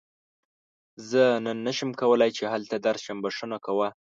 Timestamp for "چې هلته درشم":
2.37-3.17